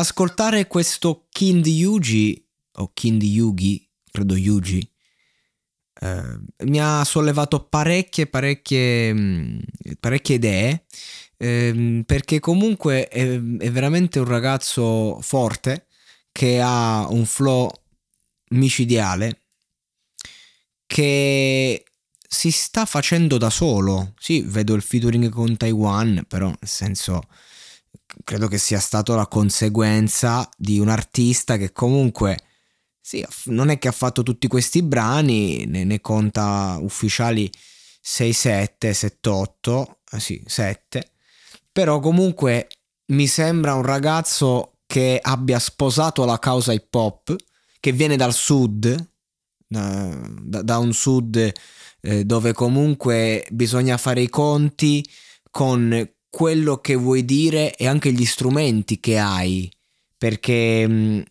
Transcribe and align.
Ascoltare 0.00 0.66
questo 0.66 1.26
Kind 1.30 1.66
Yugi, 1.66 2.44
o 2.76 2.90
Kind 2.92 3.22
Yugi, 3.22 3.88
credo 4.10 4.36
Yugi, 4.36 4.88
eh, 6.00 6.38
mi 6.64 6.80
ha 6.80 7.04
sollevato 7.04 7.64
parecchie, 7.64 8.26
parecchie, 8.26 9.12
mh, 9.12 9.60
parecchie 10.00 10.36
idee, 10.36 10.84
ehm, 11.36 12.02
perché 12.04 12.40
comunque 12.40 13.08
è, 13.08 13.26
è 13.34 13.70
veramente 13.70 14.18
un 14.18 14.26
ragazzo 14.26 15.20
forte, 15.20 15.86
che 16.32 16.60
ha 16.60 17.06
un 17.10 17.24
flow 17.26 17.70
micidiale, 18.50 19.42
che 20.86 21.84
si 22.28 22.50
sta 22.50 22.84
facendo 22.86 23.38
da 23.38 23.50
solo. 23.50 24.14
Sì, 24.18 24.42
vedo 24.42 24.74
il 24.74 24.82
featuring 24.82 25.28
con 25.30 25.56
Taiwan, 25.56 26.24
però 26.28 26.46
nel 26.48 26.58
senso 26.62 27.22
credo 28.24 28.48
che 28.48 28.58
sia 28.58 28.80
stato 28.80 29.14
la 29.14 29.26
conseguenza 29.26 30.48
di 30.56 30.78
un 30.78 30.88
artista 30.88 31.56
che 31.56 31.72
comunque 31.72 32.38
sì, 33.00 33.24
non 33.44 33.70
è 33.70 33.78
che 33.78 33.88
ha 33.88 33.92
fatto 33.92 34.22
tutti 34.22 34.48
questi 34.48 34.82
brani, 34.82 35.64
ne, 35.64 35.84
ne 35.84 36.00
conta 36.00 36.76
ufficiali 36.80 37.50
6, 38.00 38.32
7, 38.32 38.92
7, 38.92 39.28
8, 39.28 39.98
eh 40.12 40.20
sì, 40.20 40.42
7, 40.44 41.12
però 41.72 42.00
comunque 42.00 42.68
mi 43.06 43.26
sembra 43.26 43.74
un 43.74 43.82
ragazzo 43.82 44.80
che 44.86 45.18
abbia 45.22 45.58
sposato 45.58 46.24
la 46.24 46.38
causa 46.38 46.72
hip 46.72 46.94
hop, 46.94 47.34
che 47.80 47.92
viene 47.92 48.16
dal 48.16 48.34
sud, 48.34 49.10
da, 49.66 50.62
da 50.62 50.78
un 50.78 50.92
sud 50.92 51.52
eh, 52.00 52.24
dove 52.24 52.52
comunque 52.52 53.46
bisogna 53.50 53.96
fare 53.96 54.20
i 54.20 54.28
conti 54.28 55.06
con 55.50 56.08
quello 56.30 56.78
che 56.78 56.94
vuoi 56.94 57.24
dire 57.24 57.74
e 57.74 57.86
anche 57.86 58.12
gli 58.12 58.24
strumenti 58.24 59.00
che 59.00 59.18
hai, 59.18 59.70
perché 60.16 60.86
mh, 60.86 61.24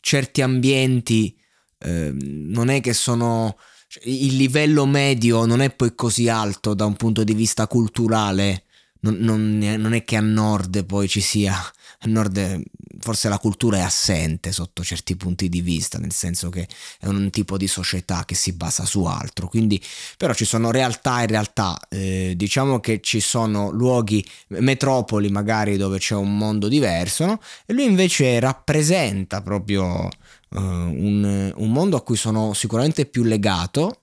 certi 0.00 0.42
ambienti 0.42 1.36
eh, 1.78 2.12
non 2.14 2.68
è 2.68 2.80
che 2.80 2.92
sono 2.92 3.56
il 4.04 4.36
livello 4.36 4.84
medio 4.84 5.46
non 5.46 5.60
è 5.60 5.74
poi 5.74 5.94
così 5.94 6.28
alto 6.28 6.74
da 6.74 6.84
un 6.84 6.96
punto 6.96 7.24
di 7.24 7.34
vista 7.34 7.66
culturale 7.66 8.64
non, 9.00 9.16
non, 9.20 9.58
non 9.58 9.94
è 9.94 10.04
che 10.04 10.16
a 10.16 10.20
nord 10.20 10.84
poi 10.84 11.08
ci 11.08 11.20
sia 11.20 11.54
a 11.54 12.06
nord 12.06 12.62
forse 13.06 13.28
la 13.28 13.38
cultura 13.38 13.76
è 13.76 13.82
assente 13.82 14.50
sotto 14.50 14.82
certi 14.82 15.14
punti 15.14 15.48
di 15.48 15.60
vista, 15.60 15.96
nel 15.96 16.12
senso 16.12 16.50
che 16.50 16.66
è 16.98 17.06
un 17.06 17.30
tipo 17.30 17.56
di 17.56 17.68
società 17.68 18.24
che 18.24 18.34
si 18.34 18.52
basa 18.52 18.84
su 18.84 19.04
altro, 19.04 19.46
quindi 19.46 19.80
però 20.16 20.34
ci 20.34 20.44
sono 20.44 20.72
realtà 20.72 21.22
e 21.22 21.26
realtà, 21.28 21.78
eh, 21.88 22.34
diciamo 22.36 22.80
che 22.80 23.00
ci 23.00 23.20
sono 23.20 23.70
luoghi, 23.70 24.26
metropoli 24.48 25.28
magari 25.28 25.76
dove 25.76 25.98
c'è 25.98 26.16
un 26.16 26.36
mondo 26.36 26.66
diverso, 26.66 27.26
no? 27.26 27.40
e 27.64 27.72
lui 27.72 27.84
invece 27.84 28.40
rappresenta 28.40 29.40
proprio 29.40 30.06
uh, 30.06 30.58
un, 30.58 31.52
un 31.54 31.70
mondo 31.70 31.96
a 31.96 32.02
cui 32.02 32.16
sono 32.16 32.54
sicuramente 32.54 33.06
più 33.06 33.22
legato. 33.22 34.00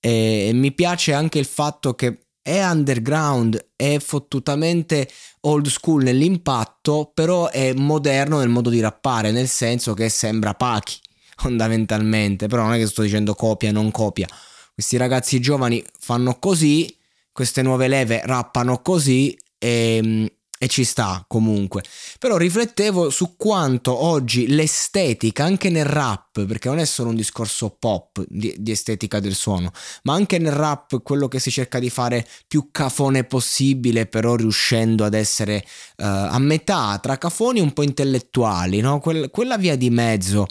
E 0.00 0.50
mi 0.52 0.70
piace 0.72 1.14
anche 1.14 1.38
il 1.38 1.46
fatto 1.46 1.94
che 1.94 2.23
è 2.44 2.62
underground, 2.62 3.70
è 3.74 3.96
fottutamente 4.00 5.08
old 5.40 5.66
school 5.68 6.02
nell'impatto, 6.02 7.10
però 7.14 7.48
è 7.48 7.72
moderno 7.72 8.38
nel 8.38 8.50
modo 8.50 8.68
di 8.68 8.80
rappare, 8.80 9.30
nel 9.30 9.48
senso 9.48 9.94
che 9.94 10.10
sembra 10.10 10.52
Pachi 10.52 11.00
fondamentalmente, 11.36 12.46
però 12.46 12.64
non 12.64 12.74
è 12.74 12.76
che 12.76 12.86
sto 12.86 13.00
dicendo 13.00 13.34
copia, 13.34 13.72
non 13.72 13.90
copia. 13.90 14.28
Questi 14.74 14.98
ragazzi 14.98 15.40
giovani 15.40 15.82
fanno 15.98 16.38
così, 16.38 16.94
queste 17.32 17.62
nuove 17.62 17.88
leve 17.88 18.20
rappano 18.26 18.82
così 18.82 19.34
e, 19.56 20.30
e 20.58 20.68
ci 20.68 20.84
sta 20.84 21.24
comunque. 21.26 21.82
Però 22.18 22.36
riflettevo 22.36 23.10
su 23.10 23.36
quanto 23.36 24.04
oggi 24.04 24.46
l'estetica, 24.48 25.44
anche 25.44 25.68
nel 25.68 25.84
rap, 25.84 26.44
perché 26.46 26.68
non 26.68 26.78
è 26.78 26.84
solo 26.84 27.10
un 27.10 27.16
discorso 27.16 27.76
pop 27.78 28.24
di, 28.28 28.54
di, 28.58 28.70
estetica 28.70 29.20
del 29.20 29.34
suono, 29.34 29.72
ma 30.04 30.14
anche 30.14 30.38
nel 30.38 30.52
rap 30.52 31.02
quello 31.02 31.28
che 31.28 31.38
si 31.38 31.50
cerca 31.50 31.78
di 31.78 31.90
fare 31.90 32.26
più 32.46 32.68
cafone 32.70 33.24
possibile, 33.24 34.06
però 34.06 34.36
riuscendo 34.36 35.04
ad 35.04 35.14
essere 35.14 35.64
uh, 35.96 36.04
a 36.04 36.38
metà 36.38 36.98
tra 37.02 37.18
cafoni 37.18 37.60
un 37.60 37.72
po' 37.72 37.82
intellettuali, 37.82 38.80
no? 38.80 39.00
Quell- 39.00 39.30
quella 39.30 39.58
via 39.58 39.76
di 39.76 39.90
mezzo 39.90 40.46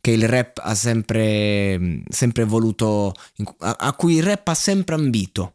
che 0.00 0.12
il 0.12 0.28
rap 0.28 0.60
ha 0.62 0.74
sempre, 0.74 2.02
sempre 2.08 2.44
voluto, 2.44 3.12
a, 3.58 3.76
a 3.78 3.92
cui 3.94 4.16
il 4.16 4.22
rap 4.22 4.46
ha 4.48 4.54
sempre 4.54 4.94
ambito. 4.94 5.54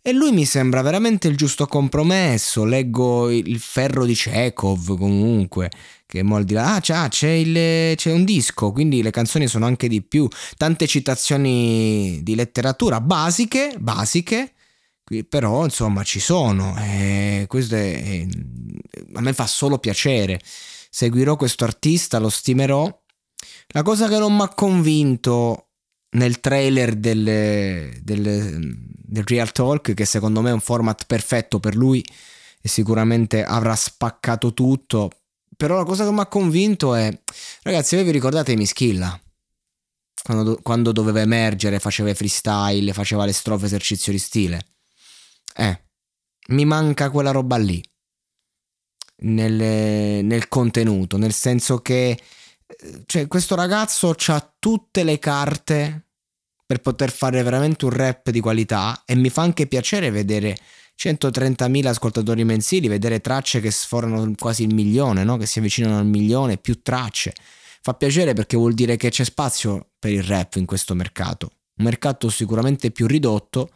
E 0.00 0.12
lui 0.12 0.30
mi 0.32 0.44
sembra 0.44 0.82
veramente 0.82 1.28
il 1.28 1.36
giusto 1.36 1.66
compromesso. 1.66 2.64
Leggo 2.64 3.30
il 3.30 3.58
ferro 3.58 4.04
di 4.04 4.14
Chekhov 4.14 4.96
comunque. 4.96 5.70
Che 6.06 6.22
mo 6.22 6.36
al 6.36 6.44
di 6.44 6.54
là, 6.54 6.74
ah, 6.74 6.80
c'è, 6.80 7.08
c'è, 7.08 7.30
il, 7.30 7.96
c'è 7.96 8.12
un 8.12 8.24
disco, 8.24 8.70
quindi 8.70 9.02
le 9.02 9.10
canzoni 9.10 9.48
sono 9.48 9.66
anche 9.66 9.88
di 9.88 10.02
più. 10.02 10.28
Tante 10.56 10.86
citazioni 10.86 12.20
di 12.22 12.36
letteratura 12.36 13.00
basiche, 13.00 13.74
basiche, 13.78 14.52
però 15.28 15.64
insomma 15.64 16.04
ci 16.04 16.20
sono. 16.20 16.76
E 16.78 17.46
questo 17.48 17.74
è, 17.74 18.02
è, 18.02 18.26
a 19.14 19.20
me 19.20 19.32
fa 19.32 19.46
solo 19.48 19.78
piacere. 19.78 20.40
Seguirò 20.90 21.34
questo 21.34 21.64
artista, 21.64 22.18
lo 22.18 22.28
stimerò. 22.28 22.86
La 23.68 23.82
cosa 23.82 24.08
che 24.08 24.18
non 24.18 24.34
mi 24.34 24.42
ha 24.42 24.48
convinto 24.48 25.70
nel 26.10 26.40
trailer 26.40 26.94
del, 26.94 27.22
del, 28.02 28.22
del, 28.22 29.24
Real 29.24 29.52
Talk, 29.52 29.94
che 29.94 30.04
secondo 30.04 30.40
me 30.40 30.50
è 30.50 30.52
un 30.52 30.60
format 30.60 31.04
perfetto 31.06 31.60
per 31.60 31.74
lui 31.74 32.04
e 32.60 32.68
sicuramente 32.68 33.44
avrà 33.44 33.74
spaccato 33.74 34.54
tutto. 34.54 35.10
Però 35.56 35.76
la 35.76 35.84
cosa 35.84 36.04
che 36.04 36.12
mi 36.12 36.20
ha 36.20 36.26
convinto 36.26 36.94
è, 36.94 37.10
ragazzi, 37.62 37.96
voi 37.96 38.04
vi 38.04 38.10
ricordate 38.10 38.56
Mischilla? 38.56 39.18
Quando, 40.22 40.58
quando 40.62 40.92
doveva 40.92 41.20
emergere, 41.20 41.78
faceva 41.78 42.12
freestyle, 42.14 42.92
faceva 42.92 43.24
le 43.24 43.32
strofe 43.32 43.66
esercizio 43.66 44.12
di 44.12 44.18
stile. 44.18 44.66
Eh, 45.54 45.80
mi 46.48 46.64
manca 46.64 47.10
quella 47.10 47.30
roba 47.30 47.56
lì. 47.56 47.82
Nel, 49.18 50.24
nel 50.24 50.48
contenuto, 50.48 51.16
nel 51.16 51.32
senso 51.32 51.78
che 51.78 52.18
cioè, 53.06 53.26
questo 53.26 53.54
ragazzo 53.54 54.14
ha 54.26 54.54
tutte 54.58 55.04
le 55.04 55.18
carte 55.18 56.06
per 56.66 56.80
poter 56.80 57.10
fare 57.10 57.42
veramente 57.42 57.84
un 57.84 57.92
rap 57.92 58.30
di 58.30 58.40
qualità 58.40 59.02
e 59.06 59.14
mi 59.14 59.30
fa 59.30 59.42
anche 59.42 59.66
piacere 59.66 60.10
vedere 60.10 60.56
130.000 60.98 61.86
ascoltatori 61.86 62.44
mensili, 62.44 62.88
vedere 62.88 63.20
tracce 63.20 63.60
che 63.60 63.70
sforano 63.70 64.32
quasi 64.36 64.64
il 64.64 64.74
milione, 64.74 65.24
no? 65.24 65.36
che 65.36 65.46
si 65.46 65.58
avvicinano 65.58 65.98
al 65.98 66.06
milione, 66.06 66.58
più 66.58 66.82
tracce. 66.82 67.34
fa 67.82 67.94
piacere 67.94 68.32
perché 68.32 68.56
vuol 68.56 68.74
dire 68.74 68.96
che 68.96 69.10
c'è 69.10 69.24
spazio 69.24 69.90
per 69.98 70.10
il 70.10 70.22
rap 70.22 70.56
in 70.56 70.64
questo 70.64 70.94
mercato. 70.94 71.50
Un 71.76 71.84
mercato 71.84 72.30
sicuramente 72.30 72.90
più 72.90 73.06
ridotto, 73.06 73.70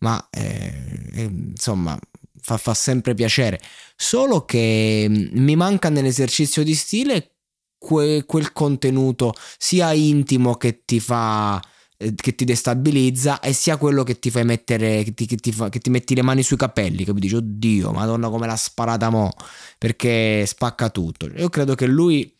ma 0.00 0.24
eh, 0.30 0.72
eh, 1.14 1.22
insomma 1.22 1.98
fa, 2.40 2.58
fa 2.58 2.74
sempre 2.74 3.14
piacere. 3.14 3.58
Solo 3.96 4.44
che 4.44 5.06
mm, 5.08 5.28
mi 5.32 5.56
manca 5.56 5.88
nell'esercizio 5.88 6.62
di 6.62 6.74
stile 6.74 7.35
que, 7.78 8.24
quel 8.26 8.52
contenuto 8.52 9.34
sia 9.58 9.92
intimo 9.92 10.56
che 10.56 10.82
ti 10.84 11.00
fa 11.00 11.60
eh, 11.98 12.14
che 12.14 12.34
ti 12.34 12.44
destabilizza 12.44 13.40
e 13.40 13.54
sia 13.54 13.78
quello 13.78 14.02
che 14.02 14.18
ti 14.18 14.30
fai 14.30 14.44
mettere 14.44 15.02
che 15.02 15.14
ti, 15.14 15.24
che 15.24 15.36
ti, 15.36 15.50
fa, 15.50 15.70
che 15.70 15.78
ti 15.78 15.88
metti 15.88 16.14
le 16.14 16.22
mani 16.22 16.42
sui 16.42 16.58
capelli 16.58 17.04
che 17.04 17.14
dici 17.14 17.36
oddio 17.36 17.90
madonna 17.92 18.28
come 18.28 18.46
l'ha 18.46 18.56
sparata 18.56 19.08
mo 19.08 19.32
perché 19.78 20.44
spacca 20.46 20.90
tutto. 20.90 21.26
Io 21.26 21.48
credo 21.48 21.74
che 21.74 21.86
lui 21.86 22.30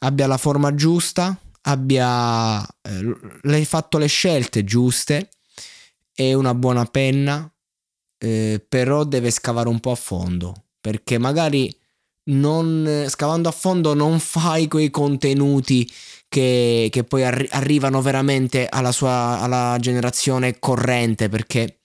abbia 0.00 0.26
la 0.26 0.36
forma 0.36 0.74
giusta 0.74 1.36
abbia 1.62 2.64
eh, 2.64 3.16
l'hai 3.42 3.64
fatto 3.64 3.98
le 3.98 4.06
scelte 4.06 4.64
giuste 4.64 5.30
è 6.14 6.32
una 6.34 6.54
buona 6.54 6.84
penna 6.84 7.50
eh, 8.18 8.64
però 8.68 9.04
deve 9.04 9.30
scavare 9.30 9.68
un 9.68 9.80
po' 9.80 9.90
a 9.90 9.96
fondo 9.96 10.66
perché 10.80 11.18
magari 11.18 11.74
non, 12.24 13.06
scavando 13.08 13.48
a 13.48 13.52
fondo 13.52 13.94
non 13.94 14.18
fai 14.18 14.68
quei 14.68 14.90
contenuti 14.90 15.90
che, 16.28 16.88
che 16.90 17.04
poi 17.04 17.24
arri- 17.24 17.48
arrivano 17.50 18.00
veramente 18.00 18.66
alla 18.68 18.92
sua 18.92 19.40
alla 19.40 19.76
generazione 19.80 20.58
corrente 20.58 21.28
perché 21.28 21.80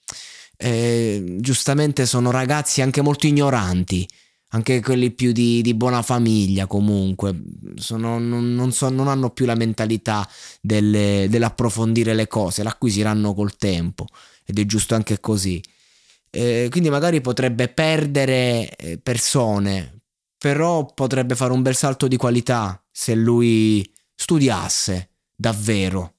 eh, 0.56 1.36
giustamente 1.38 2.06
sono 2.06 2.30
ragazzi 2.30 2.82
anche 2.82 3.00
molto 3.02 3.26
ignoranti 3.26 4.08
anche 4.52 4.80
quelli 4.80 5.12
più 5.12 5.32
di, 5.32 5.62
di 5.62 5.74
buona 5.74 6.02
famiglia 6.02 6.66
comunque 6.66 7.40
sono, 7.76 8.18
non, 8.18 8.54
non, 8.54 8.72
so, 8.72 8.88
non, 8.88 9.06
hanno 9.06 9.30
più 9.30 9.46
la 9.46 9.54
mentalità 9.54 10.28
delle, 10.60 11.26
dell'approfondire 11.28 12.14
le 12.14 12.26
cose 12.26 12.62
l'acquisiranno 12.62 13.32
col 13.32 13.56
tempo 13.56 14.06
ed 14.44 14.58
è 14.58 14.66
giusto 14.66 14.94
anche 14.96 15.20
così. 15.20 15.62
Eh, 16.30 16.66
quindi 16.70 16.90
magari 16.90 17.20
potrebbe 17.20 17.68
perdere 17.68 18.74
eh, 18.76 18.98
persone 18.98 19.99
però 20.40 20.86
potrebbe 20.86 21.34
fare 21.34 21.52
un 21.52 21.60
bel 21.60 21.76
salto 21.76 22.08
di 22.08 22.16
qualità 22.16 22.82
se 22.90 23.14
lui 23.14 23.86
studiasse 24.14 25.10
davvero. 25.36 26.14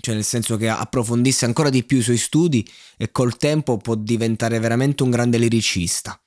Cioè 0.00 0.16
nel 0.16 0.24
senso 0.24 0.56
che 0.56 0.68
approfondisse 0.68 1.44
ancora 1.44 1.70
di 1.70 1.84
più 1.84 1.98
i 1.98 2.02
suoi 2.02 2.16
studi 2.16 2.68
e 2.96 3.12
col 3.12 3.36
tempo 3.36 3.76
può 3.76 3.94
diventare 3.94 4.58
veramente 4.58 5.04
un 5.04 5.10
grande 5.10 5.38
liricista. 5.38 6.20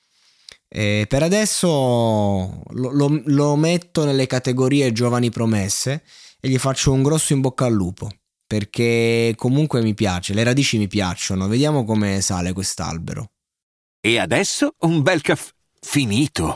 E 0.69 1.05
per 1.09 1.23
adesso 1.23 1.67
lo, 1.67 2.63
lo, 2.69 3.21
lo 3.25 3.55
metto 3.57 4.05
nelle 4.05 4.25
categorie 4.25 4.93
giovani 4.93 5.29
promesse 5.29 6.03
e 6.39 6.47
gli 6.47 6.57
faccio 6.57 6.93
un 6.93 7.03
grosso 7.03 7.33
in 7.33 7.41
bocca 7.41 7.65
al 7.65 7.73
lupo 7.73 8.09
perché 8.47 9.33
comunque 9.35 9.81
mi 9.81 9.93
piace, 9.93 10.33
le 10.33 10.43
radici 10.43 10.77
mi 10.77 10.87
piacciono, 10.87 11.49
vediamo 11.49 11.83
come 11.83 12.21
sale 12.21 12.53
quest'albero. 12.53 13.31
E 13.99 14.19
adesso 14.19 14.75
un 14.79 15.01
bel 15.01 15.21
caffè 15.21 15.51
finito. 15.81 16.55